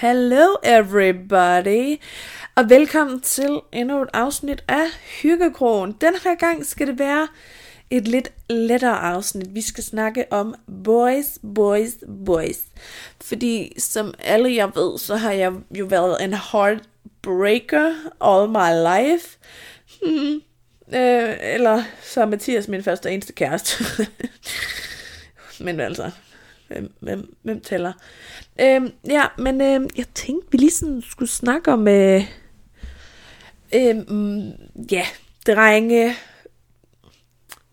[0.00, 1.96] Hello everybody,
[2.54, 4.84] og velkommen til endnu et afsnit af
[5.22, 5.92] Hyggekrogen.
[6.00, 7.28] Den her gang skal det være
[7.90, 9.54] et lidt lettere afsnit.
[9.54, 11.90] Vi skal snakke om boys, boys,
[12.26, 12.58] boys.
[13.20, 19.38] Fordi som alle jeg ved, så har jeg jo været en heartbreaker all my life.
[20.02, 20.34] Hmm.
[20.94, 23.84] Øh, eller så er Mathias min første og eneste kæreste.
[25.64, 26.10] Men altså,
[26.68, 27.92] hvem, hvem, hvem tæller?
[28.60, 32.24] Øhm, ja, men øhm, jeg tænkte, vi lige sådan skulle snakke om, øh,
[33.74, 33.96] øh,
[34.92, 35.06] ja,
[35.46, 36.14] drenge,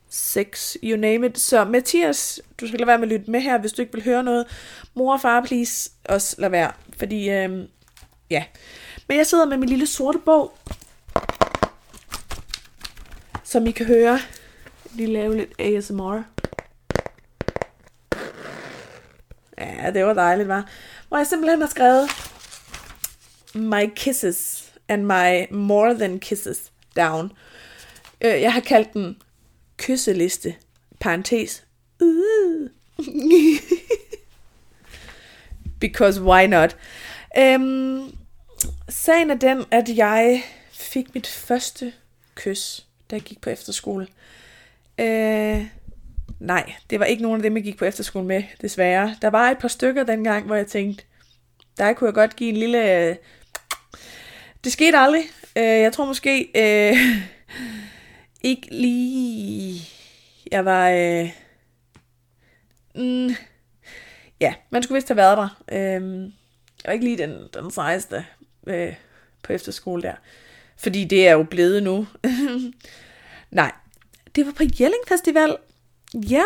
[0.10, 1.40] sex, you name it.
[1.40, 4.04] Så Mathias, du skal lade være med at lytte med her, hvis du ikke vil
[4.04, 4.46] høre noget.
[4.94, 6.72] Mor og far, please, også lad være.
[6.98, 7.68] Fordi, øh,
[8.30, 8.44] ja.
[9.08, 10.58] Men jeg sidder med min lille sorte bog,
[13.44, 14.20] som I kan høre.
[14.94, 16.35] Lige lave lidt ASMR.
[19.86, 20.70] Ja, det var dejligt, var.
[21.08, 22.10] Hvor jeg simpelthen har skrevet
[23.56, 27.32] My kisses and my more than kisses down.
[28.22, 29.22] Øh, jeg har kaldt den
[29.78, 30.56] kysseliste,
[31.00, 31.64] parentes.
[32.00, 32.70] Uh.
[35.80, 36.78] Because why not?
[37.38, 38.18] Øhm,
[38.90, 41.94] sagen er den, at jeg fik mit første
[42.36, 44.08] kys, da jeg gik på efterskole.
[45.00, 45.66] Øh,
[46.40, 49.16] Nej, det var ikke nogen af dem, jeg gik på efterskole med, desværre.
[49.22, 51.04] Der var et par stykker dengang, hvor jeg tænkte,
[51.78, 53.10] der kunne jeg godt give en lille...
[53.10, 53.16] Øh,
[54.64, 55.24] det skete aldrig.
[55.58, 56.98] Øh, jeg tror måske øh,
[58.50, 59.82] ikke lige...
[60.52, 60.90] Jeg var...
[60.90, 61.30] Øh...
[62.96, 63.36] Mm,
[64.42, 65.64] ja, man skulle vist have været der.
[65.72, 66.22] Øh,
[66.84, 68.26] jeg var ikke lige den, den sejeste
[68.68, 68.94] øh,
[69.44, 70.16] på efterskole der.
[70.78, 72.08] Fordi det er jo blevet nu.
[73.52, 73.72] Nej,
[74.36, 75.58] det var på Jelling Festival,
[76.14, 76.44] Ja,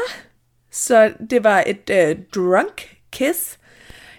[0.72, 3.60] så det var et øh, drunk kiss.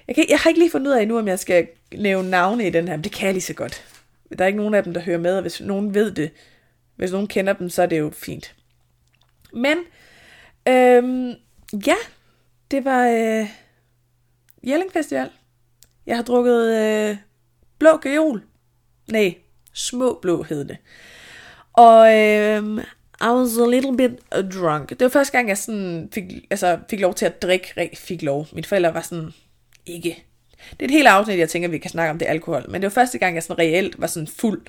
[0.08, 2.66] Jeg, kan, jeg har ikke lige fundet ud af endnu, om jeg skal nævne navne
[2.66, 3.84] i den her, men det kan jeg lige så godt.
[4.38, 6.30] Der er ikke nogen af dem, der hører med, og hvis nogen ved det,
[6.96, 8.54] hvis nogen kender dem, så er det jo fint.
[9.52, 9.78] Men,
[10.68, 11.34] øhm,
[11.86, 11.94] ja,
[12.70, 13.46] det var øh,
[14.66, 15.30] Jelling Festival.
[16.06, 17.16] Jeg har drukket øh,
[17.78, 18.42] blå gajol.
[19.12, 19.34] Nej,
[19.72, 20.76] små blå hed det.
[21.72, 22.84] Og øh,
[23.20, 24.90] i was a little bit uh, drunk.
[24.90, 28.46] Det var første gang, jeg sådan fik, altså, fik lov til at drikke, fik lov.
[28.52, 29.32] Mine forældre var sådan,
[29.86, 30.24] ikke.
[30.70, 32.64] Det er et helt afsnit, jeg tænker, vi kan snakke om det alkohol.
[32.68, 34.62] Men det var første gang, jeg sådan reelt var sådan fuld.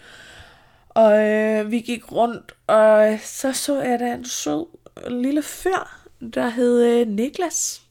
[0.89, 4.65] Og øh, vi gik rundt, og så så jeg da en sød
[5.09, 5.89] lille fyr,
[6.33, 7.81] der hed øh, Niklas.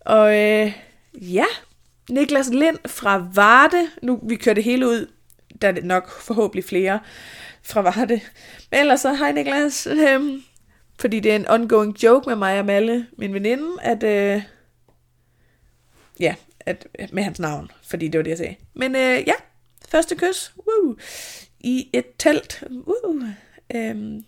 [0.00, 0.72] Og øh,
[1.14, 1.44] ja,
[2.10, 3.88] Niklas Lind fra Varde.
[4.02, 5.06] Nu vi kører det hele ud,
[5.62, 7.00] der er det nok forhåbentlig flere
[7.62, 8.20] fra Varde.
[8.70, 9.86] Men ellers så, hej Niklas.
[9.86, 10.42] Øhm,
[11.00, 14.42] fordi det er en ongoing joke med mig og Malle, min veninde, at, øh,
[16.20, 18.56] ja, at, øh, med hans navn, fordi det var det, jeg sagde.
[18.74, 19.34] Men øh, ja,
[19.88, 20.96] første kys, woo,
[21.60, 23.20] i et telt, woo,
[23.74, 24.24] øhm,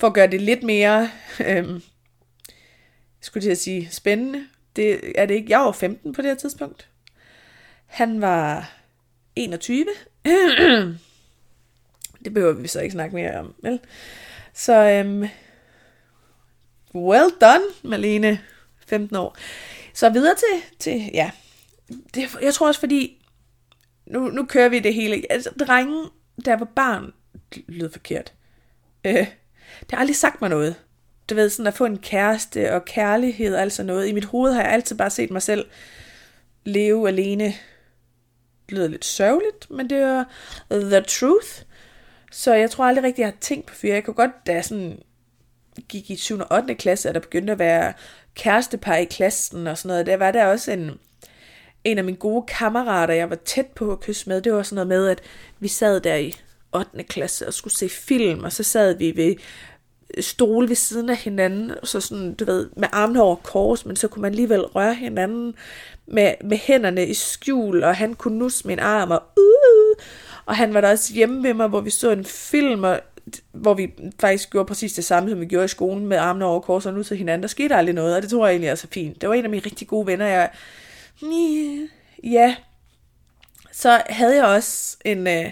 [0.00, 1.10] for at gøre det lidt mere,
[1.46, 1.82] øhm,
[3.20, 4.46] skulle jeg sige, spændende.
[4.76, 5.50] Det er det ikke.
[5.50, 6.88] Jeg var 15 på det her tidspunkt.
[7.86, 8.72] Han var
[9.36, 9.86] 21.
[12.24, 13.80] Det behøver vi så ikke snakke mere om, vel?
[14.54, 15.28] Så, øhm,
[16.94, 18.40] well done, Malene,
[18.86, 19.36] 15 år.
[19.94, 21.30] Så videre til, til ja,
[22.14, 23.26] det, jeg tror også, fordi,
[24.06, 25.22] nu, nu kører vi det hele.
[25.30, 26.06] Altså, drengen,
[26.44, 27.12] der var barn,
[27.66, 28.32] lød forkert.
[29.04, 29.26] Øh,
[29.80, 30.76] det har aldrig sagt mig noget.
[31.30, 34.08] Du ved, sådan at få en kæreste og kærlighed og alt noget.
[34.08, 35.66] I mit hoved har jeg altid bare set mig selv
[36.64, 37.54] leve alene.
[38.70, 40.24] Det lyder lidt sørgeligt, men det er
[40.70, 41.62] the truth.
[42.32, 43.94] Så jeg tror aldrig rigtig, jeg har tænkt på fyre.
[43.94, 44.98] Jeg kunne godt, da jeg sådan
[45.88, 46.38] gik i 7.
[46.38, 46.74] og 8.
[46.74, 47.92] klasse, at der begyndte at være
[48.34, 50.06] kærestepar i klassen og sådan noget.
[50.06, 50.90] Der var der også en,
[51.84, 54.40] en af mine gode kammerater, jeg var tæt på at kysse med.
[54.40, 55.20] Det var sådan noget med, at
[55.58, 56.34] vi sad der i
[56.74, 57.02] 8.
[57.02, 59.34] klasse og skulle se film, og så sad vi ved
[60.20, 64.08] stole ved siden af hinanden, så sådan, du ved, med armene over kors, men så
[64.08, 65.54] kunne man alligevel røre hinanden
[66.10, 70.04] med, med hænderne i skjul, og han kunne nusse min arm, og uh,
[70.46, 73.00] og han var der også hjemme ved mig, hvor vi så en film, og,
[73.52, 76.60] hvor vi faktisk gjorde præcis det samme, som vi gjorde i skolen, med armene over
[76.60, 77.42] kors og nu til hinanden.
[77.42, 79.20] Der skete aldrig noget, og det tror jeg egentlig er så fint.
[79.20, 80.26] Det var en af mine rigtig gode venner.
[80.26, 80.50] Jeg,
[82.24, 82.56] ja,
[83.72, 85.50] så havde jeg også en, øh,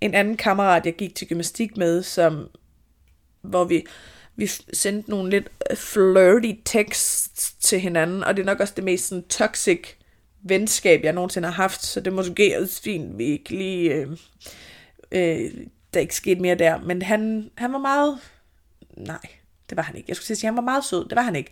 [0.00, 2.48] en anden kammerat, jeg gik til gymnastik med, som,
[3.42, 3.86] hvor vi,
[4.36, 8.84] vi sendte nogle lidt øh, flirty texts til hinanden, og det er nok også det
[8.84, 9.88] mest sådan, toxic
[10.42, 14.10] venskab, jeg nogensinde har haft, så det måske også fint, vi ikke lige, øh,
[15.12, 15.50] øh,
[15.94, 18.18] der ikke skete mere der, men han, han var meget,
[18.96, 19.18] nej,
[19.70, 21.36] det var han ikke, jeg skulle sige, at han var meget sød, det var han
[21.36, 21.50] ikke.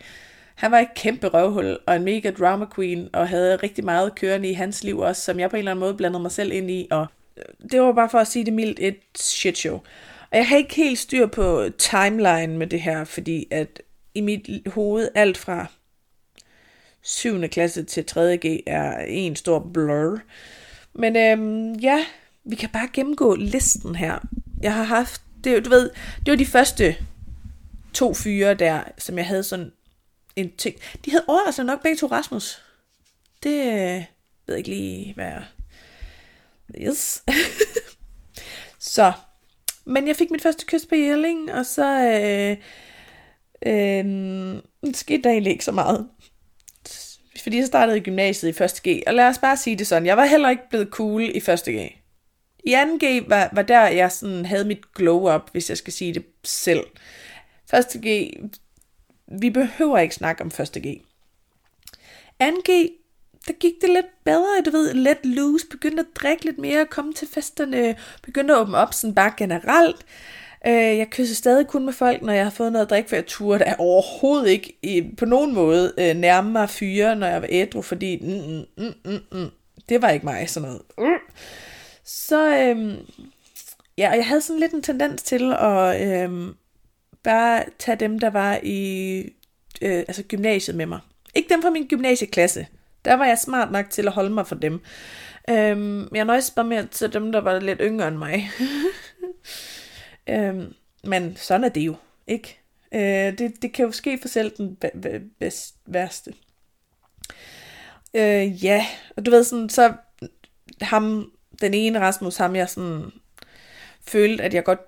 [0.54, 4.50] Han var et kæmpe røvhul og en mega drama queen, og havde rigtig meget kørende
[4.50, 6.70] i hans liv også, som jeg på en eller anden måde blandede mig selv ind
[6.70, 9.80] i, og øh, det var bare for at sige det mildt et shit show.
[10.34, 13.82] Og jeg har ikke helt styr på timeline med det her, fordi at
[14.14, 15.66] i mit hoved alt fra
[17.02, 17.48] 7.
[17.48, 20.20] klasse til 3.G er en stor blur.
[20.92, 22.06] Men øhm, ja,
[22.44, 24.18] vi kan bare gennemgå listen her.
[24.62, 25.90] Jeg har haft, det, du ved,
[26.26, 26.96] det var de første
[27.92, 29.72] to fyre der, som jeg havde sådan
[30.36, 30.76] en ting.
[31.04, 32.62] De havde overraskende nok begge to Rasmus.
[33.42, 34.04] Det øh,
[34.46, 35.44] ved jeg ikke lige, hvad jeg...
[36.80, 37.24] Yes.
[38.94, 39.12] så,
[39.86, 42.56] men jeg fik mit første kys på Jelling, og så øh,
[43.66, 46.08] øh, skete der egentlig ikke så meget.
[47.42, 50.16] Fordi jeg startede i gymnasiet i 1.G, og lad os bare sige det sådan, jeg
[50.16, 51.92] var heller ikke blevet cool i 1.G.
[52.64, 56.24] I 2G var, var der, jeg sådan havde mit glow-up, hvis jeg skal sige det
[56.44, 56.84] selv.
[57.74, 58.34] 1.G,
[59.40, 61.02] vi behøver ikke snakke om 1.G.
[62.42, 63.03] 2G,
[63.46, 67.12] der gik det lidt bedre, du ved, let loose, begyndte at drikke lidt mere, komme
[67.12, 70.06] til festerne, begyndte at åbne op sådan bare generelt.
[70.66, 73.16] Øh, jeg kysser stadig kun med folk, når jeg har fået noget at drikke, for
[73.16, 77.42] jeg turde da overhovedet ikke i, på nogen måde øh, nærme mig fyre, når jeg
[77.42, 79.50] var ædru, fordi mm, mm, mm, mm, mm,
[79.88, 80.82] det var ikke mig, sådan noget.
[80.98, 81.34] Mm.
[82.04, 82.98] Så øh,
[83.98, 86.54] ja, jeg havde sådan lidt en tendens til at øh,
[87.22, 89.18] bare tage dem, der var i
[89.82, 91.00] øh, altså gymnasiet med mig.
[91.34, 92.66] Ikke dem fra min gymnasieklasse.
[93.04, 94.80] Der var jeg smart nok til at holde mig for dem.
[95.50, 98.50] Øhm, jeg nøjes bare med til dem, der var lidt yngre end mig.
[100.28, 100.74] øhm,
[101.04, 101.96] men sådan er det jo,
[102.26, 102.60] ikke?
[102.94, 104.78] Øh, det, det kan jo ske for selv den
[105.38, 106.34] bedst, værste.
[108.14, 108.86] Øh, ja,
[109.16, 109.94] og du ved sådan, så
[110.80, 113.10] ham, den ene Rasmus, ham jeg sådan
[114.06, 114.80] følte, at jeg godt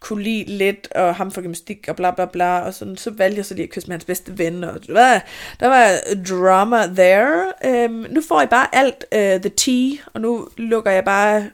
[0.00, 3.36] kunne lide lidt, og ham for gymnastik, og bla bla bla, og sådan, så valgte
[3.36, 5.20] jeg så lige at kysse med hans bedste ven, og hvad,
[5.60, 5.98] der var
[6.28, 7.52] drama there.
[7.64, 11.50] Øhm, nu får jeg bare alt øh, the tea, og nu lukker jeg bare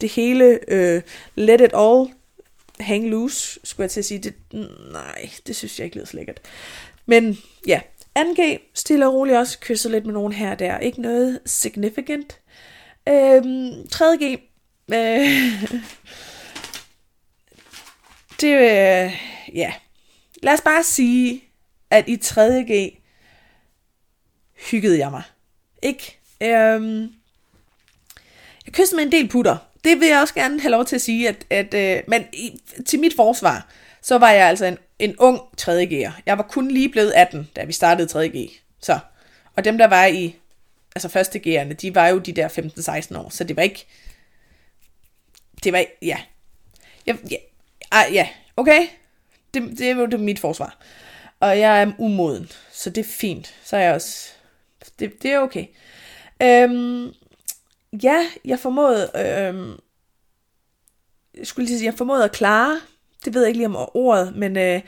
[0.00, 1.02] det hele, øh,
[1.34, 2.08] let it all
[2.80, 4.18] hang loose, skulle jeg til at sige.
[4.18, 4.34] Det,
[4.92, 6.40] nej, det synes jeg ikke lyder så lækkert.
[7.06, 7.80] Men ja,
[8.18, 10.78] 2G, stille og roligt også, kysse lidt med nogen her og der.
[10.78, 12.40] Ikke noget significant.
[13.08, 14.24] Øhm, 3G,
[14.94, 15.64] øh,
[18.44, 19.20] det, øh,
[19.54, 19.72] ja.
[20.42, 21.44] Lad os bare sige,
[21.90, 23.00] at i 3.G
[24.70, 25.22] hyggede jeg mig.
[25.82, 26.18] Ikke?
[26.40, 27.00] Øhm,
[28.66, 29.56] jeg kyssede med en del putter.
[29.84, 32.60] Det vil jeg også gerne have lov til at sige, at, at øh, men i,
[32.86, 33.68] til mit forsvar,
[34.02, 36.12] så var jeg altså en, en ung 3.G'er.
[36.26, 38.50] Jeg var kun lige blevet 18, da vi startede 3.G.
[38.80, 38.98] Så.
[39.56, 40.36] Og dem, der var i
[40.94, 42.48] altså første G'erne, de var jo de der
[43.08, 43.86] 15-16 år, så det var ikke,
[45.64, 46.18] det var, ja.
[47.06, 47.36] Jeg, ja,
[47.94, 48.86] ej, ja, okay.
[49.54, 50.78] Det, det er jo det mit forsvar.
[51.40, 53.54] Og jeg er umoden, så det er fint.
[53.64, 54.28] Så er jeg også...
[54.98, 55.66] Det, det er okay.
[56.42, 57.12] Øhm,
[58.02, 59.10] ja, jeg formåede...
[59.14, 59.78] Øhm,
[61.38, 62.80] jeg skulle lige sige, jeg formåede at klare...
[63.24, 64.56] Det ved jeg ikke lige om ordet, men...
[64.58, 64.80] Øh,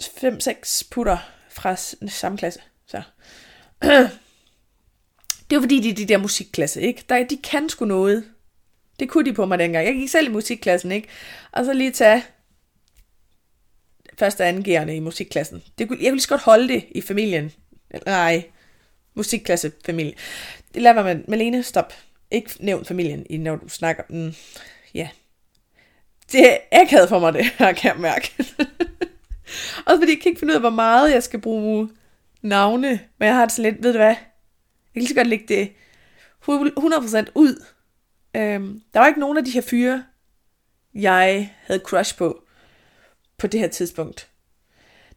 [0.00, 1.18] 5-6 putter
[1.50, 1.76] fra
[2.08, 2.60] samme klasse.
[2.86, 3.02] Så.
[5.44, 7.04] Det er jo fordi, de er de der musikklasse, ikke?
[7.08, 8.33] Der, de kan sgu noget.
[9.00, 9.86] Det kunne de på mig dengang.
[9.86, 11.08] Jeg gik selv i musikklassen, ikke?
[11.52, 12.24] Og så lige tage
[14.18, 15.62] første angærende i musikklassen.
[15.78, 17.52] Det kunne, jeg kunne lige så godt holde det i familien.
[18.06, 18.44] Nej,
[19.14, 20.14] musikklassefamilie.
[20.74, 21.92] Det lader mig med Malene, stop.
[22.30, 24.02] Ikke nævn familien, i når du snakker.
[24.08, 24.34] Mm,
[24.94, 25.08] ja.
[26.32, 28.32] Det er ikke for mig, det her, kan jeg mærke.
[29.86, 31.88] Også fordi jeg kan ikke finde ud af, hvor meget jeg skal bruge
[32.42, 33.00] navne.
[33.18, 34.06] Men jeg har det sådan lidt, ved du hvad?
[34.06, 34.16] Jeg
[34.92, 35.72] kan lige så godt lægge det
[36.48, 37.64] 100% ud
[38.36, 40.04] Øhm, der var ikke nogen af de her fyre,
[40.94, 42.44] jeg havde crush på,
[43.38, 44.30] på det her tidspunkt.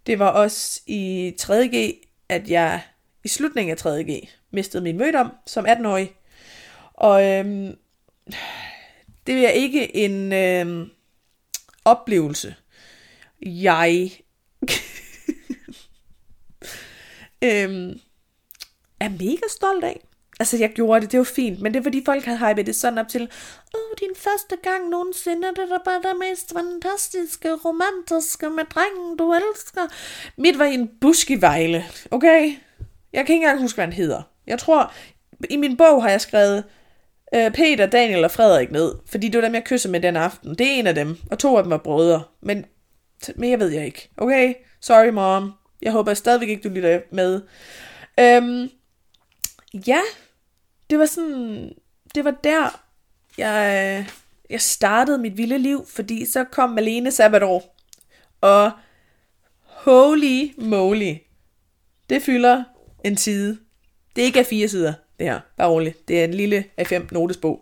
[0.06, 1.94] Det var også i 3.G,
[2.30, 2.82] at jeg
[3.24, 6.16] i slutningen af 3.G mistede min mødom som 18-årig.
[6.94, 7.78] Og øhm,
[9.28, 10.90] det er ikke en øhm,
[11.86, 12.56] oplevelse,
[13.42, 14.12] jeg
[17.44, 18.00] øhm,
[19.00, 20.07] er mega stolt af.
[20.39, 22.75] Altså, jeg gjorde det, det var fint, men det er fordi folk havde hypet det
[22.75, 27.56] sådan op til, åh, oh, din første gang nogensinde, det er bare det mest fantastiske,
[27.56, 29.82] romantiske med drengen, du elsker.
[30.38, 32.53] Mit var i en busk i Vejle, okay?
[33.13, 34.22] Jeg kan ikke engang huske, hvad han hedder.
[34.48, 34.94] Jeg tror,
[35.50, 36.63] i min bog har jeg skrevet
[37.36, 40.56] øh, Peter, Daniel og Frederik ned, fordi det var dem, jeg kyssede med den aften.
[40.56, 42.65] Det er en af dem, og to af dem var brødre, men
[43.36, 44.53] mere ved jeg ikke, okay?
[44.82, 45.53] Sorry, mom.
[45.82, 47.41] Jeg håber stadigvæk ikke, du lytter med.
[48.20, 48.70] Øhm,
[49.88, 50.00] ja,
[50.89, 51.74] det var sådan,
[52.15, 52.82] det var der,
[53.38, 54.08] jeg,
[54.50, 57.75] jeg startede mit vilde liv, fordi så kom Malene sabbatår,
[58.41, 58.72] og
[59.63, 61.15] Holy moly.
[62.10, 62.63] Det fylder
[63.03, 63.58] en side.
[64.15, 65.39] Det er ikke af fire sider, det her.
[65.58, 66.08] Bare roligt.
[66.08, 67.62] Det er en lille A5 notesbog.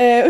[0.00, 0.24] Øh,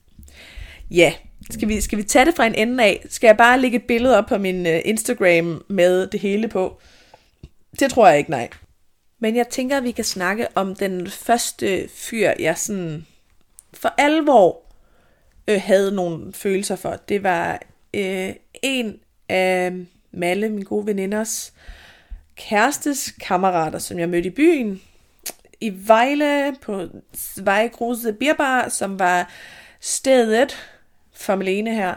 [1.00, 1.12] ja,
[1.50, 3.06] skal vi, skal vi tage det fra en ende af?
[3.08, 6.80] Skal jeg bare lægge et billede op på min uh, Instagram med det hele på?
[7.80, 8.48] Det tror jeg ikke, nej.
[9.18, 13.06] Men jeg tænker, at vi kan snakke om den første fyr, jeg sådan
[13.74, 14.62] for alvor
[15.48, 16.96] øh, havde nogle følelser for.
[17.08, 17.62] Det var
[17.94, 19.72] øh, en af
[20.10, 21.52] Malle, min gode veninders
[22.36, 24.80] kærestes kammerater, som jeg mødte i byen.
[25.60, 26.82] I Vejle på
[27.14, 29.30] Svejgruse Bierbar, som var
[29.80, 30.56] stedet
[31.12, 31.94] for Malene her.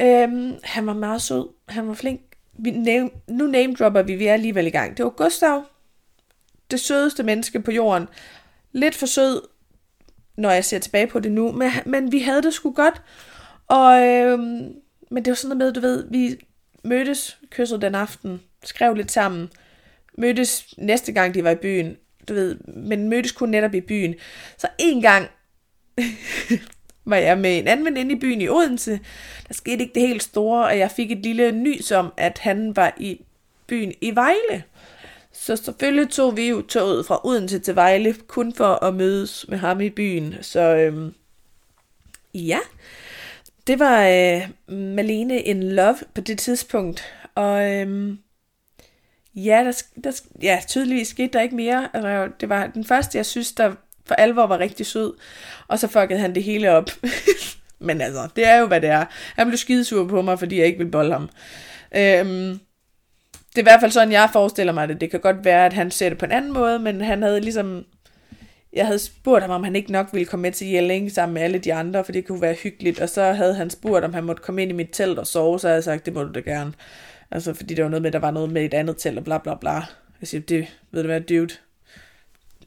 [0.00, 1.48] Øhm, han var meget sød.
[1.68, 2.20] Han var flink.
[2.52, 4.96] Vi name, nu name dropper vi, vi er alligevel i gang.
[4.96, 5.64] Det var Gustav.
[6.72, 8.08] Det sødeste menneske på jorden.
[8.72, 9.42] Lidt for sød,
[10.36, 11.52] når jeg ser tilbage på det nu.
[11.52, 13.02] Men, men vi havde det sgu godt.
[13.66, 14.74] Og, øhm,
[15.10, 16.36] men det var sådan noget med, du ved, vi
[16.84, 19.50] mødtes, kyssede den aften, skrev lidt sammen,
[20.18, 21.96] mødtes næste gang, de var i byen,
[22.28, 24.14] du ved, men mødtes kun netop i byen.
[24.58, 25.28] Så en gang
[27.04, 29.00] var jeg med en anden veninde i byen i Odense.
[29.48, 32.76] Der skete ikke det helt store, og jeg fik et lille nys om, at han
[32.76, 33.20] var i
[33.66, 34.64] byen i Vejle.
[35.32, 39.58] Så selvfølgelig tog vi jo toget fra Odense til Vejle, kun for at mødes med
[39.58, 40.34] ham i byen.
[40.40, 41.14] Så øhm,
[42.34, 42.58] ja,
[43.66, 47.04] det var øh, Malene in Love på det tidspunkt.
[47.34, 48.18] Og øhm,
[49.34, 51.88] ja, der, der, ja, tydeligvis skete der ikke mere.
[51.94, 53.74] Altså, det var den første, jeg synes, der
[54.06, 55.14] for alvor var rigtig sød.
[55.68, 56.90] Og så fuckede han det hele op.
[57.78, 59.04] Men altså, det er jo, hvad det er.
[59.36, 61.28] Han blev skidesur på mig, fordi jeg ikke ville bolle ham.
[61.96, 62.60] Øhm,
[63.52, 65.00] det er i hvert fald sådan, jeg forestiller mig det.
[65.00, 67.40] Det kan godt være, at han ser det på en anden måde, men han havde
[67.40, 67.84] ligesom...
[68.72, 71.42] Jeg havde spurgt ham, om han ikke nok ville komme med til Jelling sammen med
[71.42, 73.00] alle de andre, for det kunne være hyggeligt.
[73.00, 75.60] Og så havde han spurgt, om han måtte komme ind i mit telt og sove,
[75.60, 76.72] så havde jeg sagt, det må du da gerne.
[77.30, 79.38] Altså, fordi der var noget med, der var noget med et andet telt og bla
[79.38, 79.72] bla bla.
[80.20, 81.54] Jeg siger, det ved du hvad, dude,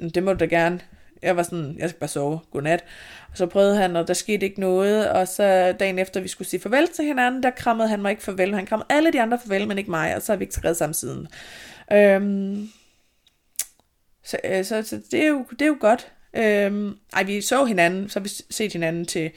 [0.10, 0.80] det må du da gerne.
[1.25, 2.86] Jeg var sådan, jeg skal bare sove, godnat.
[3.32, 6.48] Og så prøvede han, og der skete ikke noget, og så dagen efter, vi skulle
[6.48, 8.55] sige farvel til hinanden, der krammede han mig ikke farvel.
[8.55, 10.77] Han krammede alle de andre farvel, men ikke mig, og så har vi ikke skrevet
[10.77, 11.27] sammen siden.
[11.94, 12.70] Øhm,
[14.24, 16.12] så, øh, så, så det, er jo, det er jo godt.
[16.34, 19.32] Øhm, ej, vi så hinanden, så har vi set hinanden til,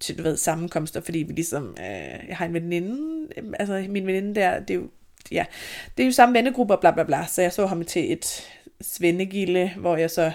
[0.00, 4.06] til du ved, sammenkomster, fordi vi ligesom, øh, jeg har en veninde, øhm, altså min
[4.06, 4.90] veninde der, det er jo,
[5.30, 5.44] ja,
[5.96, 8.48] det er jo samme vennegruppe, bla bla bla, så jeg så ham til et
[8.80, 10.32] svendegilde, hvor jeg så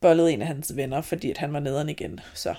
[0.00, 2.20] bollet en af hans venner, fordi at han var nederen igen.
[2.34, 2.54] Så.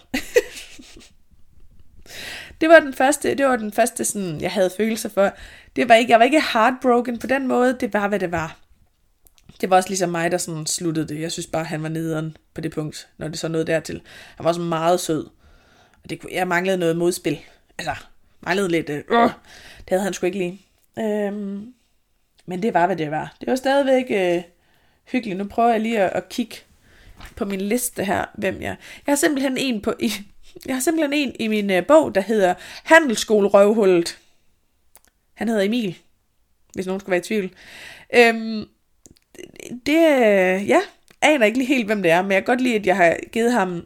[2.61, 5.31] det var den første, det var den første sådan, jeg havde følelser for.
[5.75, 8.57] Det var ikke, jeg var ikke heartbroken på den måde, det var, hvad det var.
[9.61, 11.21] Det var også ligesom mig, der sådan sluttede det.
[11.21, 14.01] Jeg synes bare, han var nederen på det punkt, når det så nåede dertil.
[14.35, 15.25] Han var så meget sød.
[16.03, 17.39] Og det, jeg manglede noget modspil.
[17.77, 17.95] Altså,
[18.41, 19.03] manglede lidt, øh,
[19.77, 20.61] det havde han sgu ikke lige.
[20.99, 21.73] Øhm,
[22.45, 23.35] men det var, hvad det var.
[23.39, 24.43] Det var stadigvæk øh,
[25.11, 25.37] hyggeligt.
[25.37, 26.55] Nu prøver jeg lige at, at kigge
[27.35, 28.75] på min liste her, hvem jeg...
[29.07, 29.93] Jeg har simpelthen en på...
[29.99, 30.11] I,
[30.67, 34.19] jeg har simpelthen en i min øh, bog, der hedder Handelsskolerøvhullet.
[35.33, 35.97] Han hedder Emil,
[36.73, 37.51] hvis nogen skulle være i tvivl.
[38.15, 38.65] Øhm,
[39.85, 40.81] det, øh, ja,
[41.21, 43.17] aner ikke lige helt, hvem det er, men jeg kan godt lide, at jeg har
[43.31, 43.85] givet ham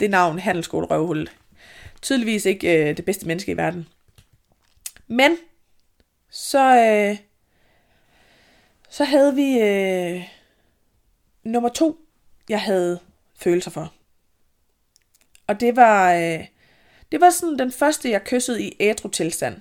[0.00, 1.32] det navn, Handelsskolerøvhullet.
[2.02, 3.88] Tydeligvis ikke øh, det bedste menneske i verden.
[5.06, 5.36] Men,
[6.30, 7.16] så, øh,
[8.90, 10.22] så havde vi øh,
[11.44, 12.07] nummer to
[12.48, 12.98] jeg havde
[13.36, 13.92] følelser for.
[15.46, 16.44] Og det var, øh,
[17.12, 19.56] det var sådan den første, jeg kyssede i ædru tilstand.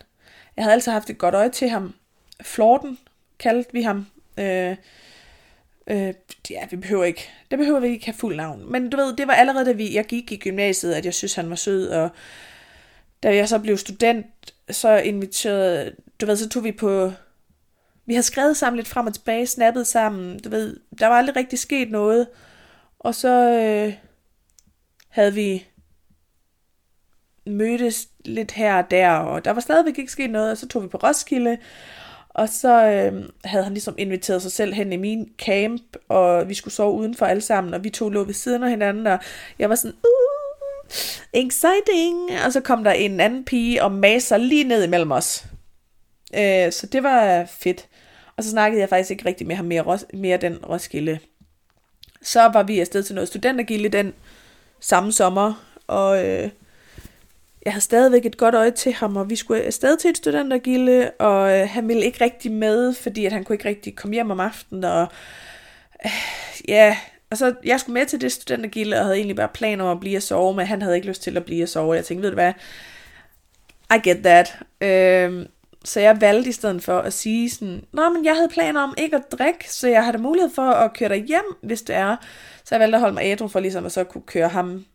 [0.56, 1.94] Jeg havde altså haft et godt øje til ham.
[2.42, 2.98] Florten
[3.40, 4.08] kaldte vi ham.
[4.38, 4.76] Øh,
[5.88, 6.14] øh,
[6.50, 8.72] ja, vi behøver ikke, det behøver vi ikke have fuld navn.
[8.72, 11.36] Men du ved, det var allerede, da vi, jeg gik i gymnasiet, at jeg synes,
[11.36, 11.90] han var sød.
[11.90, 12.10] Og
[13.24, 17.12] da jeg så blev student, så inviterede, du ved, så tog vi på,
[18.06, 21.36] vi havde skrevet sammen lidt frem og tilbage, snappet sammen, du ved, der var aldrig
[21.36, 22.28] rigtig sket noget.
[23.00, 23.94] Og så øh,
[25.10, 25.68] havde vi
[27.46, 30.84] mødtes lidt her og der, og der var stadigvæk ikke sket noget, og så tog
[30.84, 31.58] vi på Roskilde,
[32.30, 36.54] og så øh, havde han ligesom inviteret sig selv hen i min camp, og vi
[36.54, 39.20] skulle sove udenfor alle sammen, og vi to lå ved siden af hinanden, og
[39.60, 40.18] jeg var sådan, uh,
[41.34, 45.46] exciting, og så kom der en anden pige og maser lige ned imellem os.
[46.36, 47.88] Øh, så det var fedt.
[48.38, 51.20] Og så snakkede jeg faktisk ikke rigtig med ham mere, mere den Roskilde
[52.28, 54.14] så var vi afsted til noget studentergilde den
[54.80, 56.50] samme sommer, og øh,
[57.66, 61.12] jeg havde stadigvæk et godt øje til ham, og vi skulle afsted til et studentergilde,
[61.20, 64.32] og øh, han ville ikke rigtig med, fordi at han kunne ikke rigtig komme hjem
[64.32, 65.08] om aftenen, og
[66.06, 66.12] øh,
[66.68, 66.98] ja,
[67.30, 70.00] og så jeg skulle med til det studentergilde, og havde egentlig bare planer om at
[70.00, 72.24] blive og sove, men han havde ikke lyst til at blive og sove, jeg tænkte,
[72.24, 72.54] ved du hvad,
[73.96, 74.58] I get that.
[74.82, 75.46] Øh,
[75.88, 78.94] så jeg valgte i stedet for at sige sådan, Nå, men jeg havde planer om
[78.98, 82.16] ikke at drikke, så jeg havde mulighed for at køre dig hjem, hvis det er.
[82.64, 84.86] Så jeg valgte at holde mig ædru for ligesom at så kunne køre ham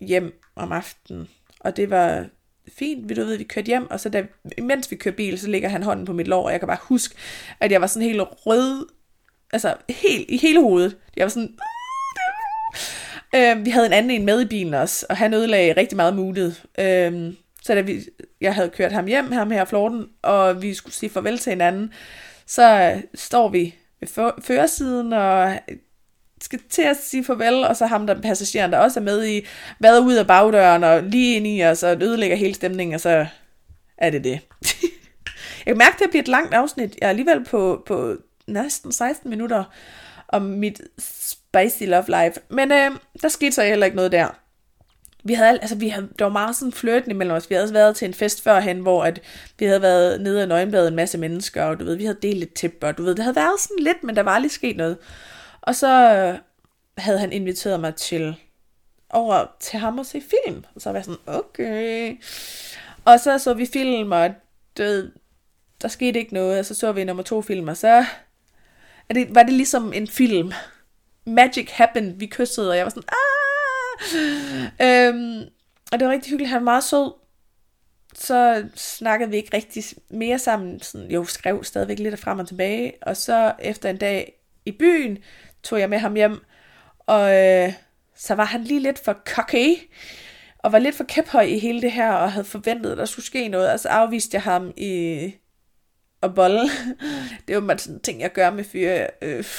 [0.00, 1.28] hjem om aftenen.
[1.60, 2.26] Og det var
[2.78, 4.26] fint, vi du ved, vi kørte hjem, og så da,
[4.62, 6.78] mens vi kørte bil, så ligger han hånden på mit lår, og jeg kan bare
[6.82, 7.14] huske,
[7.60, 8.86] at jeg var sådan helt rød,
[9.52, 10.96] altså helt i hele hovedet.
[11.16, 11.58] Jeg var sådan,
[13.34, 16.16] øh, vi havde en anden en med i bilen også, og han ødelagde rigtig meget
[16.16, 16.64] moodet.
[16.78, 17.32] Øh,
[17.68, 18.04] så da vi,
[18.40, 21.92] jeg havde kørt ham hjem, ham her Florten, og vi skulle sige farvel til hinanden,
[22.46, 24.08] så øh, står vi ved
[24.42, 25.58] førersiden og
[26.40, 29.46] skal til at sige farvel, og så ham der passageren, der også er med i,
[29.78, 33.26] hvad ud af bagdøren og lige ind i os, og ødelægger hele stemningen, og så
[33.98, 34.40] er det det.
[35.66, 36.96] jeg kan mærke, at det bliver et langt afsnit.
[37.00, 39.64] Jeg er alligevel på, på næsten 16 minutter
[40.28, 42.40] om mit spicy love life.
[42.48, 42.90] Men øh,
[43.22, 44.28] der skete så heller ikke noget der
[45.28, 47.50] vi havde, altså vi havde, der var meget sådan flirtende imellem os.
[47.50, 49.20] Vi havde også været til en fest førhen, hvor at
[49.58, 52.42] vi havde været nede og nøgenbadet en masse mennesker, og du ved, vi havde delt
[52.42, 54.76] et tip, og du ved, det havde været sådan lidt, men der var lige sket
[54.76, 54.96] noget.
[55.62, 56.38] Og så øh,
[56.98, 58.36] havde han inviteret mig til
[59.10, 60.64] over til ham og se film.
[60.74, 62.16] Og så var jeg sådan, okay.
[63.04, 64.30] Og så så vi film, og
[64.76, 65.12] det,
[65.82, 68.04] der skete ikke noget, og så så vi nummer to film, og så
[69.08, 70.52] er det, var det ligesom en film.
[71.24, 73.27] Magic happened, vi kyssede, og jeg var sådan, ah,
[74.86, 75.42] øhm,
[75.92, 76.50] og det var rigtig hyggeligt.
[76.50, 77.12] Han var meget sød.
[78.14, 80.80] Så snakkede vi ikke rigtig mere sammen.
[80.80, 82.92] Sådan, jo, skrev stadigvæk lidt frem og tilbage.
[83.02, 84.32] Og så efter en dag
[84.64, 85.18] i byen,
[85.62, 86.44] tog jeg med ham hjem.
[86.98, 87.72] Og øh,
[88.16, 89.76] så var han lige lidt for cocky.
[90.58, 92.12] Og var lidt for kæphøj i hele det her.
[92.12, 93.72] Og havde forventet, at der skulle ske noget.
[93.72, 95.32] Og så afviste jeg ham i
[96.22, 96.60] at bolle.
[97.48, 99.06] det er jo sådan en ting, jeg gør med fyre.
[99.22, 99.44] Øh.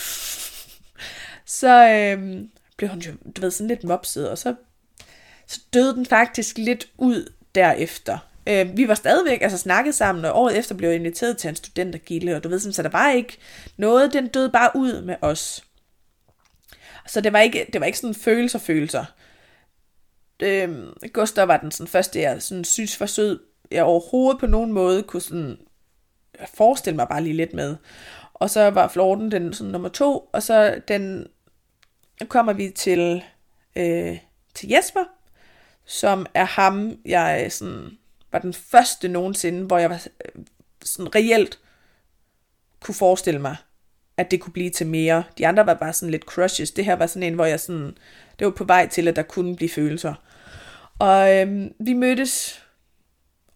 [1.45, 2.43] Så, øh,
[2.79, 4.55] blev hun jo, du ved, sådan lidt mopset, og så,
[5.47, 8.17] så døde den faktisk lidt ud derefter.
[8.47, 11.55] Øh, vi var stadigvæk, altså snakket sammen, og året efter blev jeg inviteret til en
[11.55, 13.37] studentergilde, og du ved, så der var ikke
[13.77, 15.63] noget, den døde bare ud med os.
[17.07, 19.05] Så det var ikke, det var ikke sådan følelser, følelser.
[20.39, 20.69] Øh,
[21.13, 23.39] Gustav var den sådan første, jeg sådan synes var sød,
[23.71, 25.57] jeg overhovedet på nogen måde kunne sådan
[26.53, 27.75] forestille mig bare lige lidt med.
[28.33, 31.27] Og så var Florden den sådan nummer to, og så den
[32.21, 33.23] nu kommer vi til,
[33.75, 34.17] øh,
[34.53, 35.03] til Jesper,
[35.85, 37.97] som er ham, jeg øh, sådan,
[38.31, 40.43] var den første nogensinde, hvor jeg var øh,
[40.83, 41.59] sådan reelt
[42.79, 43.55] kunne forestille mig,
[44.17, 45.23] at det kunne blive til mere.
[45.37, 46.71] De andre var bare sådan lidt crushes.
[46.71, 47.97] Det her var sådan en, hvor jeg sådan,
[48.39, 50.13] det var på vej til, at der kunne blive følelser.
[50.99, 52.63] Og øhm, vi mødtes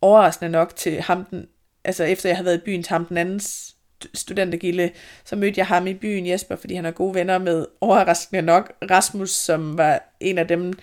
[0.01, 1.47] overraskende nok til ham, den,
[1.83, 3.72] altså efter jeg havde været i byen til ham den andens
[4.13, 4.89] studentergilde,
[5.25, 8.71] så mødte jeg ham i byen Jesper, fordi han er gode venner med overraskende nok
[8.91, 10.73] Rasmus, som var en af dem,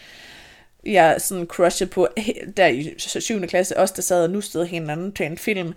[0.84, 2.08] jeg sådan crushede på
[2.56, 3.40] der i 7.
[3.40, 5.68] klasse, også der sad og nu stod hinanden til en film.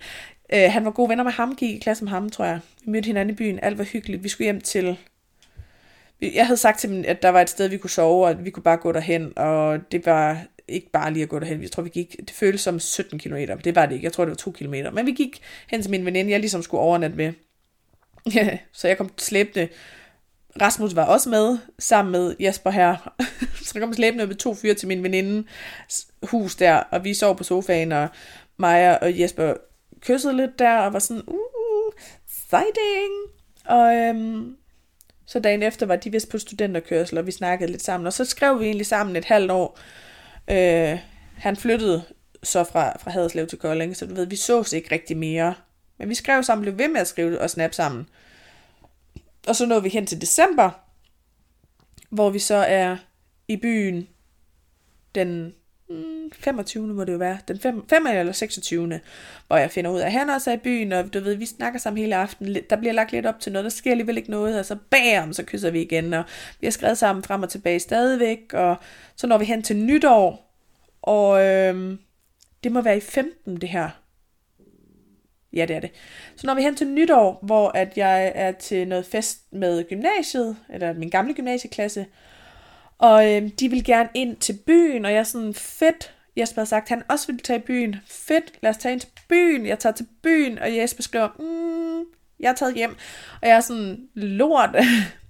[0.54, 2.60] Uh, han var gode venner med ham, gik i klasse med ham, tror jeg.
[2.84, 4.24] Vi mødte hinanden i byen, alt var hyggeligt.
[4.24, 4.96] Vi skulle hjem til...
[6.20, 8.50] Jeg havde sagt til dem, at der var et sted, vi kunne sove, og vi
[8.50, 11.62] kunne bare gå derhen, og det var ikke bare lige at gå derhen.
[11.62, 13.34] Jeg tror, vi gik, det føltes som 17 km.
[13.64, 14.04] Det var det ikke.
[14.04, 14.74] Jeg tror, det var 2 km.
[14.92, 17.32] Men vi gik hen til min veninde, jeg ligesom skulle overnatte med.
[18.34, 19.68] Ja, så jeg kom slæbende.
[20.60, 23.14] Rasmus var også med, sammen med Jesper her.
[23.64, 25.48] så jeg kom slæbende med to fyre til min veninde
[26.22, 28.08] hus der, og vi sov på sofaen, og
[28.56, 29.54] Maja og Jesper
[30.00, 31.92] kyssede lidt der, og var sådan, uh,
[32.26, 33.12] exciting.
[33.64, 34.56] Og øhm,
[35.26, 38.24] så dagen efter var de vist på studenterkørsel, og vi snakkede lidt sammen, og så
[38.24, 39.78] skrev vi egentlig sammen et halvt år,
[40.50, 40.98] Øh,
[41.36, 42.04] han flyttede
[42.42, 45.54] så fra, fra Haderslev til Kolding, så du ved, vi sås ikke rigtig mere.
[45.98, 48.08] Men vi skrev sammen, blev ved med at skrive og snap sammen.
[49.46, 50.70] Og så nåede vi hen til december,
[52.10, 52.96] hvor vi så er
[53.48, 54.08] i byen
[55.14, 55.54] den
[56.32, 56.86] 25.
[56.86, 58.06] Må det jo være, den 5, 5.
[58.06, 59.00] eller 26.
[59.46, 61.46] Hvor jeg finder ud af, at han også er i byen, og du ved, vi
[61.46, 62.56] snakker sammen hele aften.
[62.70, 65.32] Der bliver lagt lidt op til noget, der sker alligevel ikke noget, og så bam,
[65.32, 66.24] så kysser vi igen, og
[66.60, 68.76] vi har skrevet sammen frem og tilbage stadigvæk, og
[69.16, 70.54] så når vi hen til nytår,
[71.02, 71.98] og øhm,
[72.64, 73.90] det må være i 15 det her.
[75.52, 75.90] Ja, det er det.
[76.36, 80.56] Så når vi hen til nytår, hvor at jeg er til noget fest med gymnasiet,
[80.70, 82.06] eller min gamle gymnasieklasse,
[82.98, 86.14] og øh, de vil gerne ind til byen, og jeg er sådan, fedt.
[86.36, 87.96] Jesper har sagt, at han også vil tage i byen.
[88.06, 89.66] Fedt, lad os tage ind til byen.
[89.66, 92.04] Jeg tager til byen, og Jesper skriver, mm,
[92.40, 92.96] jeg er taget hjem.
[93.42, 94.70] Og jeg er sådan, lort.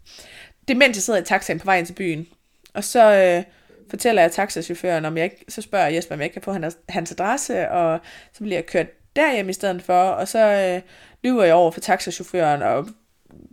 [0.68, 2.26] det er mens jeg sidder i taxaen på vej ind til byen.
[2.74, 3.44] Og så øh,
[3.90, 6.78] fortæller jeg taxachaufføren, om jeg ikke, så spørger Jesper, om jeg ikke kan få hans,
[6.88, 8.00] hans adresse, og
[8.32, 10.82] så bliver jeg kørt derhjem i stedet for, og så øh,
[11.24, 12.88] lyver jeg over for taxachaufføren, og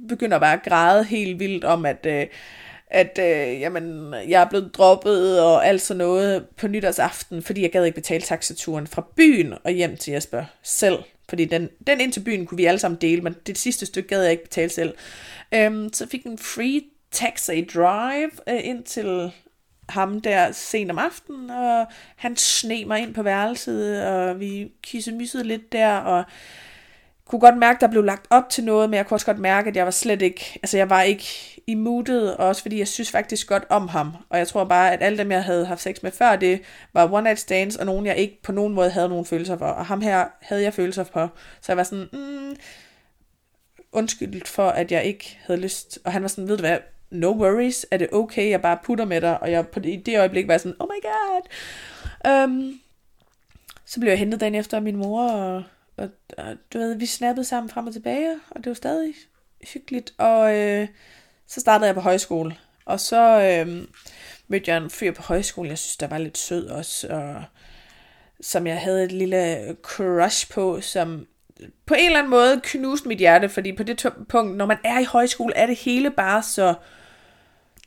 [0.09, 2.05] begynder bare at græde helt vildt om, at...
[2.05, 2.27] Øh,
[2.91, 7.71] at øh, jamen, jeg er blevet droppet og alt sådan noget på nytårsaften, fordi jeg
[7.71, 10.97] gad ikke betale taxaturen fra byen og hjem til Jesper selv.
[11.29, 14.09] fordi den, den ind til byen kunne vi alle sammen dele, men det sidste stykke
[14.09, 14.93] gad jeg ikke betale selv.
[15.53, 19.31] Øhm, så fik en free taxi drive øh, ind til
[19.89, 25.43] ham der sent om aftenen, og han sne mig ind på værelset, og vi kissemyssede
[25.43, 26.23] lidt der, og
[27.31, 29.39] kunne godt mærke, at der blev lagt op til noget, men jeg kunne også godt
[29.39, 31.25] mærke, at jeg var slet ikke, altså jeg var ikke
[31.67, 34.93] i moodet, og også fordi jeg synes faktisk godt om ham, og jeg tror bare,
[34.93, 36.61] at alle dem, jeg havde haft sex med før, det
[36.93, 39.65] var one night stands, og nogen, jeg ikke på nogen måde havde nogen følelser for,
[39.65, 42.55] og ham her havde jeg følelser for, så jeg var sådan, mm,
[43.91, 46.77] undskyld for, at jeg ikke havde lyst, og han var sådan, ved du hvad,
[47.11, 50.03] no worries, er det okay, jeg bare putter med dig, og jeg på det, i
[50.05, 51.41] det øjeblik var sådan, oh my god.
[52.45, 52.79] Um,
[53.85, 55.63] så blev jeg hentet dagen efter af min mor, og,
[56.01, 59.13] og, og du ved, vi snappede sammen frem og tilbage, og det var stadig
[59.73, 60.87] hyggeligt, og øh,
[61.47, 63.87] så startede jeg på højskole, og så øh,
[64.47, 67.43] mødte jeg en fyr på højskole, jeg synes, der var lidt sød også, og
[68.41, 71.27] som jeg havde et lille crush på, som
[71.85, 74.99] på en eller anden måde knuste mit hjerte, fordi på det punkt, når man er
[74.99, 76.73] i højskole, er det hele bare så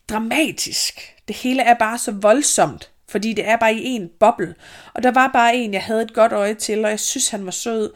[0.08, 1.14] dramatisk.
[1.28, 4.54] Det hele er bare så voldsomt, fordi det er bare i en boble.
[4.94, 7.44] Og der var bare en, jeg havde et godt øje til, og jeg synes, han
[7.44, 7.90] var sød.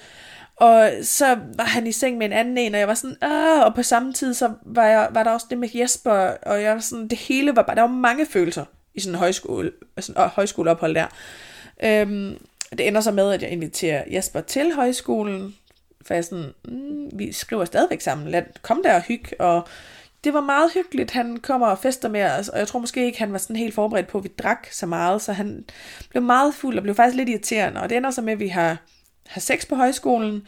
[0.56, 3.60] Og så var han i seng med en anden en, og jeg var sådan, Åh!
[3.60, 6.74] og på samme tid, så var, jeg, var der også det med Jesper, og jeg
[6.74, 10.22] var sådan, det hele var bare, der var mange følelser i sådan en højskole, sådan
[10.22, 11.06] øh, højskoleophold der.
[11.84, 12.38] Øhm,
[12.70, 15.54] det ender så med, at jeg inviterer Jesper til højskolen,
[16.02, 19.68] for jeg sådan, mm, vi skriver stadigvæk sammen, lad kom der og hygge, og
[20.24, 21.10] det var meget hyggeligt.
[21.10, 23.74] Han kommer og fester med os, og jeg tror måske ikke, han var sådan helt
[23.74, 25.64] forberedt på, at vi drak så meget, så han
[26.10, 27.80] blev meget fuld og blev faktisk lidt irriterende.
[27.80, 28.76] Og det ender så med, at vi har,
[29.26, 30.42] har sex på højskolen,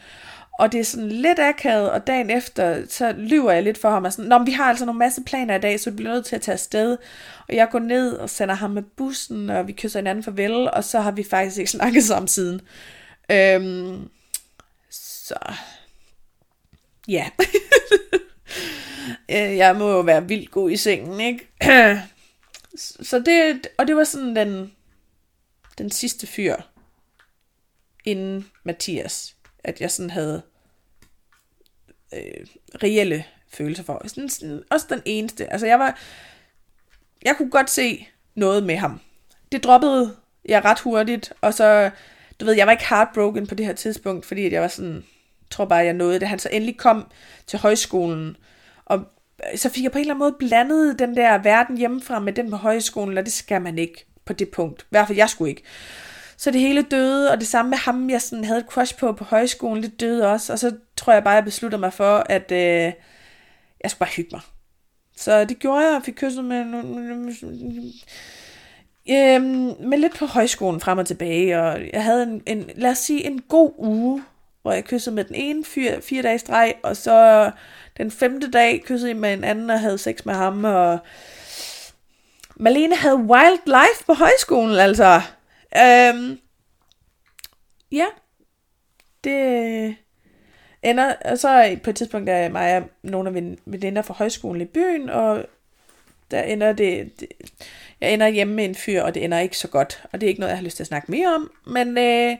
[0.59, 4.03] og det er sådan lidt akavet, og dagen efter, så lyver jeg lidt for ham,
[4.03, 6.13] og sådan, Nå, men vi har altså nogle masse planer i dag, så vi bliver
[6.13, 6.97] nødt til at tage afsted.
[7.47, 10.83] Og jeg går ned og sender ham med bussen, og vi kysser hinanden farvel, og
[10.83, 12.61] så har vi faktisk ikke snakket sammen siden.
[13.31, 14.09] Øhm,
[14.89, 15.35] så,
[17.07, 17.29] ja.
[19.29, 21.47] Øh, jeg må jo være vildt god i sengen, ikke?
[23.09, 24.71] så det, og det var sådan den,
[25.77, 26.55] den sidste fyr,
[28.05, 30.41] inden Mathias, at jeg sådan havde
[32.13, 32.47] øh,
[32.83, 34.01] reelle følelser for.
[34.07, 35.51] Sådan, sådan, også den eneste.
[35.51, 35.99] Altså jeg var,
[37.23, 38.99] jeg kunne godt se noget med ham.
[39.51, 41.91] Det droppede jeg ret hurtigt, og så,
[42.39, 45.05] du ved, jeg var ikke heartbroken på det her tidspunkt, fordi jeg var sådan,
[45.49, 46.27] tror bare, jeg nåede det.
[46.27, 47.11] Han så endelig kom
[47.47, 48.37] til højskolen,
[48.91, 49.05] og
[49.55, 52.49] så fik jeg på en eller anden måde blandet den der verden hjemmefra med den
[52.49, 54.81] på højskolen, og det skal man ikke på det punkt.
[54.81, 55.63] I hvert fald jeg skulle ikke.
[56.37, 59.13] Så det hele døde, og det samme med ham, jeg sådan havde et crush på
[59.13, 60.53] på højskolen, det døde også.
[60.53, 62.93] Og så tror jeg bare, jeg besluttede mig for, at øh,
[63.83, 64.41] jeg skulle bare hygge mig.
[65.17, 66.59] Så det gjorde jeg, og fik kysset med,
[69.09, 69.41] øh,
[69.87, 71.61] med lidt på højskolen frem og tilbage.
[71.61, 74.23] Og jeg havde en, en, lad os sige, en god uge,
[74.61, 77.51] hvor jeg kyssede med den ene fire, fire dage streg, og så
[77.97, 80.99] den femte dag kyssede jeg med en anden og havde sex med ham, og
[82.55, 85.21] Malene havde wildlife på højskolen, altså.
[85.77, 86.39] Øhm,
[87.91, 88.05] ja,
[89.23, 89.93] det øh,
[90.83, 94.61] ender, og så på et tidspunkt er mig og nogle af mine veninder fra højskolen
[94.61, 95.45] i byen, og
[96.31, 97.27] der ender det, det,
[98.01, 100.29] jeg ender hjemme med en fyr, og det ender ikke så godt, og det er
[100.29, 102.37] ikke noget, jeg har lyst til at snakke mere om, men øh,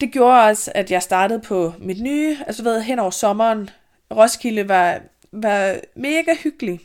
[0.00, 3.70] det gjorde også, at jeg startede på mit nye, altså ved, hen over sommeren,
[4.16, 5.00] Roskilde var,
[5.32, 6.80] var mega hyggelig.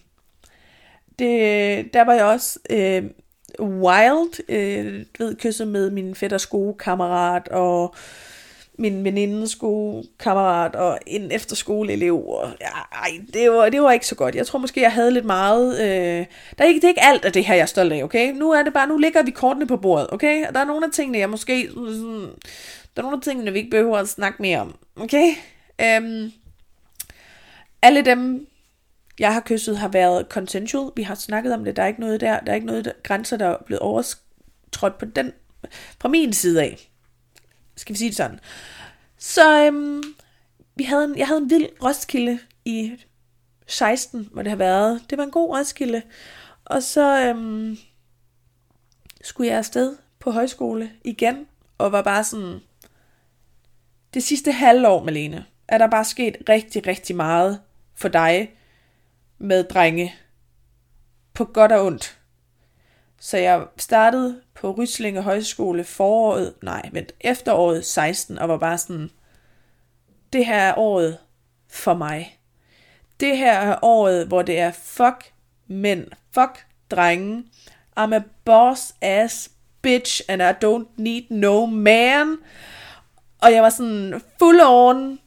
[1.19, 3.03] Det, der var jeg også øh,
[3.59, 7.95] wild, øh, ved, kysset med min fætters gode kammerat, og
[8.77, 12.27] min venindes gode kammerat, og en efterskoleelev.
[12.27, 14.35] Og, ja, ej, det var, det var ikke så godt.
[14.35, 15.81] Jeg tror måske, jeg havde lidt meget...
[15.81, 16.25] Øh,
[16.57, 18.33] der er ikke, det er ikke alt af det her, jeg er stolt af, okay?
[18.33, 20.47] Nu er det bare, nu ligger vi kortene på bordet, okay?
[20.47, 21.69] Og der er nogle af tingene, jeg måske...
[22.95, 25.27] Der er nogle af tingene, vi ikke behøver at snakke mere om, okay?
[25.81, 26.31] Øhm,
[27.85, 28.47] alle dem,
[29.19, 30.91] jeg har kysset, har været consensual.
[30.95, 31.75] Vi har snakket om det.
[31.75, 32.39] Der er ikke noget der.
[32.39, 35.33] Der er ikke noget der, grænser, der er blevet overtrådt på den,
[35.99, 36.91] fra min side af.
[37.75, 38.39] Skal vi sige det sådan.
[39.17, 40.03] Så øhm,
[40.75, 42.93] vi havde en, jeg havde en vild Roskilde i
[43.67, 45.01] 16, hvor det har været.
[45.09, 46.01] Det var en god Roskilde.
[46.65, 47.77] Og så øhm,
[49.23, 52.59] skulle jeg afsted på højskole igen, og var bare sådan,
[54.13, 57.59] det sidste halvår, Malene, er der bare sket rigtig, rigtig meget
[57.95, 58.55] for dig
[59.37, 60.15] med drenge.
[61.33, 62.17] På godt og ondt.
[63.19, 69.09] Så jeg startede på Ryslinge Højskole foråret, nej, vent, efteråret 16, og var bare sådan,
[70.33, 71.17] det her er året
[71.69, 72.39] for mig.
[73.19, 75.33] Det her er året, hvor det er fuck
[75.67, 77.43] mænd, fuck drenge.
[77.99, 82.37] I'm a boss ass bitch, and I don't need no man.
[83.41, 85.19] Og jeg var sådan full on,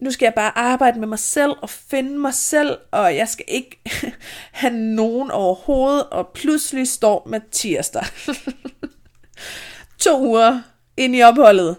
[0.00, 3.44] nu skal jeg bare arbejde med mig selv og finde mig selv, og jeg skal
[3.48, 3.80] ikke
[4.60, 8.12] have nogen overhovedet, og pludselig står Mathias der.
[9.98, 10.62] to uger
[10.96, 11.76] ind i opholdet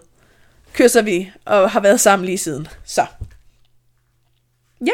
[0.74, 2.68] kysser vi, og har været sammen lige siden.
[2.84, 3.06] Så.
[4.86, 4.94] Ja,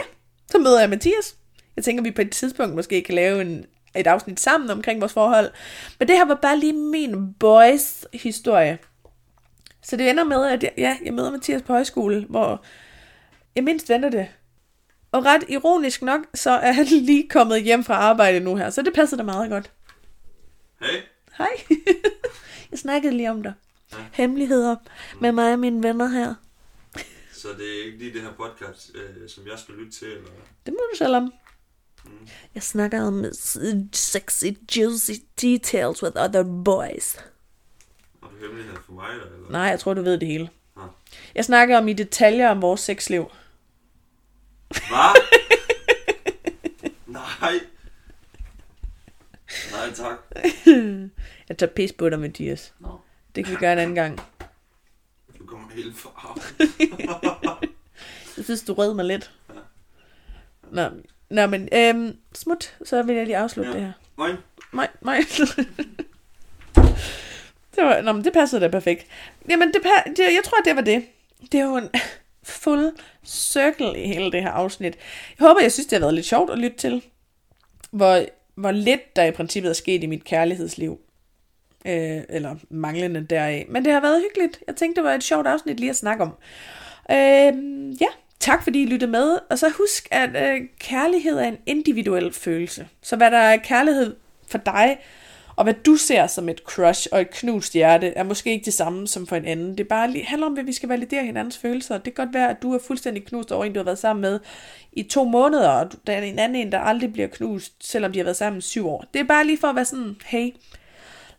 [0.51, 1.35] så møder jeg Mathias.
[1.75, 5.13] Jeg tænker, vi på et tidspunkt måske kan lave en, et afsnit sammen omkring vores
[5.13, 5.51] forhold.
[5.99, 8.77] Men det her var bare lige min boys historie.
[9.83, 12.63] Så det ender med, at jeg, ja, jeg møder Mathias på højskole, hvor
[13.57, 14.27] jeg mindst venter det.
[15.11, 18.81] Og ret ironisk nok, så er han lige kommet hjem fra arbejde nu her, så
[18.81, 19.71] det passer da meget godt.
[20.81, 21.01] Hey.
[21.37, 21.47] Hej.
[22.71, 23.53] jeg snakkede lige om dig.
[23.91, 23.97] Ja.
[24.13, 24.75] Hemmeligheder
[25.21, 26.35] med mig og mine venner her.
[27.33, 30.29] Så det er ikke lige det her podcast, øh, som jeg skal lytte til, eller?
[30.65, 31.33] Det må du selv om.
[32.55, 33.25] Jeg snakker om
[33.93, 34.45] sexy,
[34.77, 37.15] juicy details with other boys.
[37.15, 39.25] Har du hemmeligheder for mig, eller?
[39.25, 39.49] eller?
[39.49, 40.49] Nej, jeg tror, du ved det hele.
[40.77, 40.83] Ah.
[41.35, 43.25] Jeg snakker om i detaljer om vores sexliv.
[44.89, 45.15] Hvad?
[47.17, 47.59] Nej.
[49.71, 50.17] Nej, tak.
[51.49, 52.73] Jeg tager pis på dig, Mathias.
[52.79, 52.99] Nå.
[53.35, 54.21] Det kan vi gøre en anden gang.
[55.39, 56.39] Du kommer helt fra.
[58.37, 59.31] Jeg synes, du rød mig lidt.
[60.71, 60.89] Nå,
[61.29, 63.77] Nå men øhm, smut, så vil jeg lige afslutte Ja.
[63.77, 63.91] det her.
[64.17, 64.35] Nej.
[64.73, 65.17] Nej, nej.
[67.75, 69.07] det, var, nå, men det passede da perfekt.
[69.49, 71.05] Jamen, det, det, jeg tror, det var det.
[71.51, 71.89] Det er jo en
[72.47, 72.93] fuld
[73.25, 74.97] circle i hele det her afsnit.
[75.39, 77.03] Jeg håber, jeg synes, det har været lidt sjovt at lytte til.
[77.91, 80.99] Hvor, hvor lidt der i princippet er sket i mit kærlighedsliv.
[81.85, 83.65] Øh, eller manglende deraf.
[83.69, 84.63] Men det har været hyggeligt.
[84.67, 86.31] Jeg tænkte, det var et sjovt afsnit lige at snakke om.
[87.11, 88.07] Øh, ja,
[88.39, 89.37] tak fordi I lyttede med.
[89.49, 92.87] Og så husk, at øh, kærlighed er en individuel følelse.
[93.01, 94.15] Så hvad der er kærlighed
[94.47, 94.97] for dig,
[95.57, 98.73] og hvad du ser som et crush og et knust hjerte, er måske ikke det
[98.73, 99.71] samme som for en anden.
[99.71, 101.97] Det er bare lige, handler om, at vi skal validere hinandens følelser.
[101.97, 104.21] Det kan godt være, at du er fuldstændig knust over en, du har været sammen
[104.21, 104.39] med
[104.91, 108.19] i to måneder, og der er en anden en, der aldrig bliver knust, selvom de
[108.19, 109.05] har været sammen i syv år.
[109.13, 110.49] Det er bare lige for at være sådan, hey,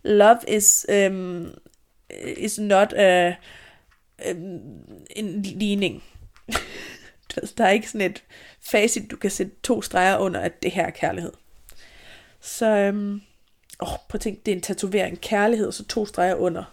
[0.02, 1.46] love is, um,
[2.36, 3.34] is not a,
[4.30, 4.60] um,
[5.10, 6.02] en ligning.
[7.58, 8.24] Der er ikke sådan et
[8.60, 11.32] facit, du kan sætte to streger under, at det her er kærlighed.
[12.40, 13.20] Så, øhm,
[13.80, 15.20] åh, prøv at tænke, det er en tatovering.
[15.20, 16.64] Kærlighed, og så to streger under.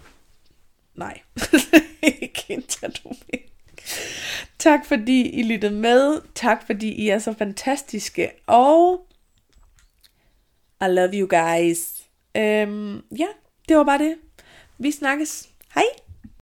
[0.96, 1.22] Nej,
[2.22, 3.44] ikke en tatovering.
[4.60, 6.22] Tak fordi I lyttede med.
[6.36, 8.32] Tak fordi I er så fantastiske.
[8.48, 9.08] Og
[10.82, 12.04] I love you guys.
[12.38, 13.28] Øhm, ja,
[13.70, 14.16] det var bare det.
[14.78, 15.50] Vi snakkes.
[15.76, 16.05] Hej.